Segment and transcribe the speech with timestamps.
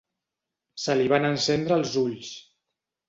[0.83, 2.33] Se li van encendre els ulls.